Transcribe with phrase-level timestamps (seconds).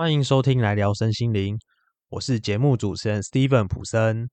[0.00, 1.58] 欢迎收听来聊身心灵，
[2.08, 4.30] 我是节目主持人 Steven 普森。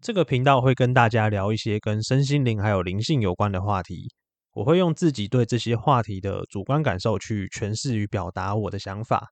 [0.00, 4.08] 这个频道会跟大家聊一些跟身心灵还有灵性有关的话题，
[4.52, 9.26] 我会用自己对这些话题的主观感受去诠释与表达我的想法，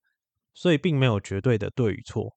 [0.54, 2.34] 所以并没有绝对的对与错。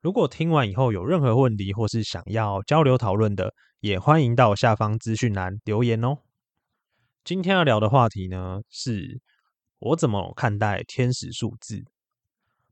[0.00, 6.16] 如果听完以后有任何问题或是想要交流讨论的，也欢迎到下方资讯栏留言哦。
[7.22, 9.20] 今天要聊的话题呢是。
[9.84, 11.84] 我怎么看待天使数字？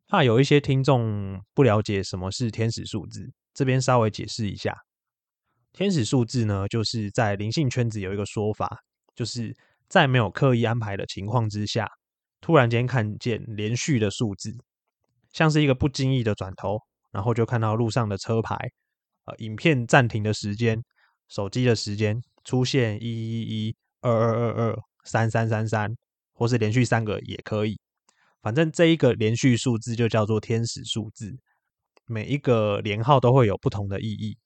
[0.07, 4.77] 怕有一些听众不了解什么是天使数字，这边稍微解释一下。
[5.73, 8.79] 天使数字呢，就是在灵性圈子有一个说法，
[9.13, 9.53] 就是
[9.89, 11.91] 在没有刻意安排的情况之下，
[12.41, 14.57] 突然间看见连续的数字，
[15.33, 16.79] 像是一个不经意的转头，
[17.11, 18.55] 然后就看到路上的车牌，
[19.25, 20.81] 呃，影片暂停的时间，
[21.29, 25.97] 手机的时间出现一一一二二二二三三三三。
[26.41, 27.79] 或是连续三个也可以，
[28.41, 31.37] 反正这一个连续数字就叫做天使数字。
[32.07, 34.39] 每一个连号都会有不同的意义，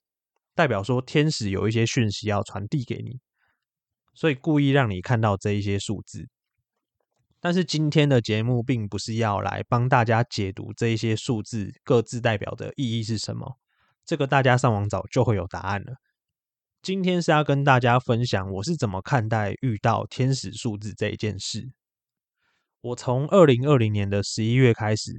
[0.53, 3.21] 代表说天使有一些讯息要传递给你，
[4.13, 6.27] 所以故意让你看到这一些数字。
[7.39, 13.57] 但是今天的节目并不是要来帮大家解读这一些数字各自代表的意义是什么，
[14.05, 15.93] 这个大家上网找就会有答案了。
[16.81, 21.71] 今天是要跟大家分享我是怎么看待遇到天使数字这一件事。
[22.85, 25.11] 我从二零二零年的十一月开始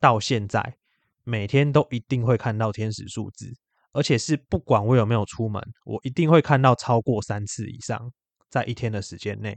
[0.00, 0.74] 到现在，
[1.22, 3.54] 每天都一定会看到天使数字，
[3.92, 8.10] 而且是不管我有没有出门，我一定会看到超过三次以上，
[8.50, 9.56] 在一天的时间内，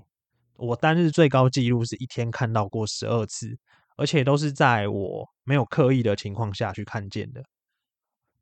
[0.54, 3.58] 我单日最高纪录是一天看到过十二次，
[3.96, 7.44] 而且都是在我没有刻意的情况下去看见的。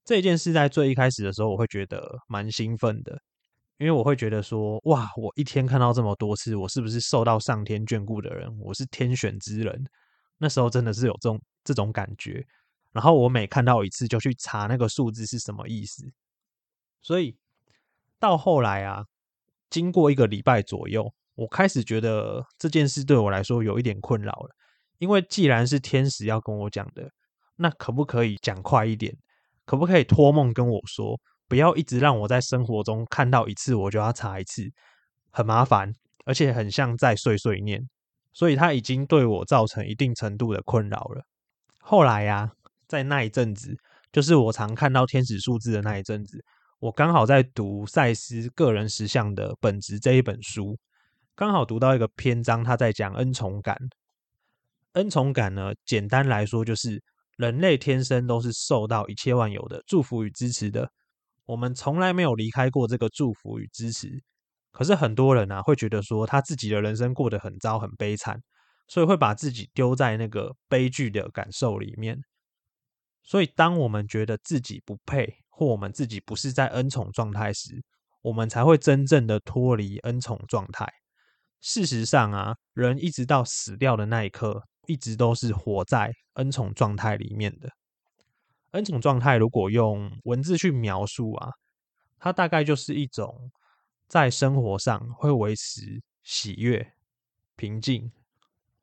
[0.04, 3.18] 这件事在最一开始的时候，我会觉得蛮兴奋的。
[3.78, 8.58] 因为我会觉得说，哇，我一天看到这么多次，我是不是受到上天眷顾的人？
[8.60, 9.84] 我是天选之人。
[10.38, 12.46] 那时候真的是有这种这种感觉。
[12.94, 16.10] 然后我每看到一次，就去查那个数字是什么意思。
[17.02, 17.36] 所以
[18.20, 19.04] 到后来啊，
[19.70, 24.56] 经过一个礼拜左右，我开始觉得这件事对我来说有一点困扰了。
[25.00, 27.12] 因为既然是天使要跟我讲的，
[27.58, 29.14] 那可不可以讲快一点？
[29.66, 31.20] 可不可以托梦跟我说？
[31.48, 34.72] 不要一直让我在生活中看到一次我就要查一次，
[35.32, 35.94] 很麻烦，
[36.26, 37.88] 而且很像在碎碎念，
[38.34, 41.24] 所以他已经对我造成一定程度的困扰了。
[41.80, 42.52] 后来呀，
[42.88, 43.78] 在那一阵子，
[44.12, 46.44] 就是我常看到天使数字的那一阵子，
[46.80, 50.78] 我刚好在读赛斯个人实相的本质这一本书，
[51.36, 53.78] 刚好读到一个篇章，他在讲恩宠感。
[54.94, 57.04] 恩宠感呢，简单来说就是
[57.38, 60.90] 人类天生都是受到一切万有的祝福与支持的。
[61.46, 64.10] 我们从来没有离开过这个祝福与支持，
[64.72, 68.42] 可是很多人啊会觉得说他自己的人生过得很糟很悲惨，
[68.88, 72.18] 所以会把自己丢在那个悲剧的感受里面。
[73.24, 77.84] 所以当我们觉得自己不配，或我们自己不是在恩宠状态时，
[78.22, 80.88] 我们才会真正的脱离恩宠状态。
[81.62, 87.70] 事实上啊，人一直到死掉的那一刻，一直都是活在恩宠状态里面的。
[88.76, 91.50] 恩宠状态，如果用文字去描述啊，
[92.20, 93.50] 它大概就是一种
[94.06, 96.94] 在生活上会维持喜悦、
[97.56, 98.12] 平静、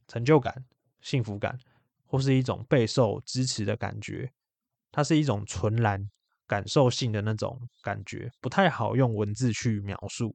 [0.08, 0.64] 成就感、
[1.02, 1.58] 幸福感，
[2.06, 4.32] 或是一种备受支持的感觉。
[4.90, 6.02] 它是一种纯然
[6.46, 10.34] 感受性的那种感觉，不太好用文字去描述。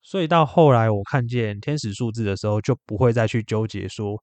[0.00, 4.18] 所以到后来，我看见天使数字的时候，就不会再去纠结说，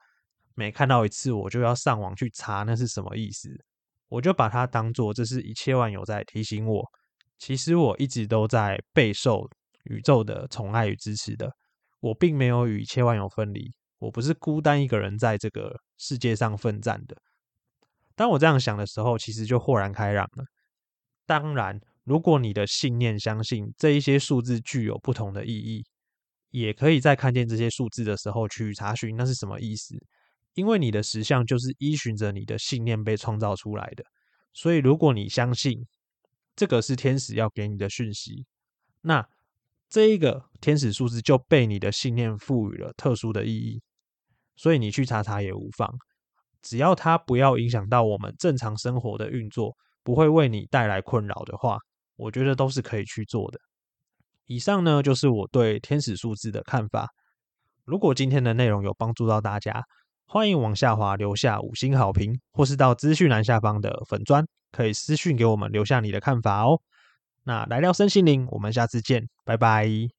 [0.56, 3.64] 每看到一次，我就要上网去查那是什么意思。
[4.08, 6.86] 我就把它当做这是一切万有在提醒我，
[7.38, 9.50] 其实我一直都在备受
[9.86, 11.52] 宇宙的宠爱与支持的，
[12.00, 17.16] 我并没有与一切万有分离，我不是孤单一个人在这个世界上奋战的。
[18.16, 20.46] 当我这样想的时候，其实就豁然开朗了。
[21.26, 25.84] 当然，如果你的信念相信这一些数字具有不同的意义，
[26.52, 29.96] 也可以在看见这些数字的时候去查询那是什么意思。
[30.56, 34.04] 因为你的实相就是依循着你的信念被创造出来的，
[34.54, 35.86] 所以如果你相信
[36.56, 38.46] 这个是天使要给你的讯息，
[39.02, 39.26] 那
[39.90, 43.82] 这一个天使数字就被你的信念赋予了特殊的意义，
[44.56, 45.94] 所以你去查查也无妨，
[46.62, 51.78] 只要它不要影响到我们正常生活的运作，不会为你带来困扰的话，
[52.16, 53.60] 我觉得都是可以去做的。
[54.46, 57.10] 以上呢就是我对天使数字的看法。
[57.84, 59.84] 如果今天的内容有帮助到大家，
[60.28, 66.82] 欢迎往下滑留下五星好评，或是到资讯栏下方的粉砖，可以私讯给我们留下你的看法哦。
[67.44, 70.10] 那来聊身心灵，我们下次见，拜拜。